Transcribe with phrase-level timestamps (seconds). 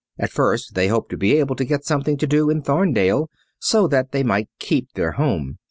[0.17, 3.87] At first they hoped to be able to get something to do in Thorndale, so
[3.89, 5.59] that they might keep their home.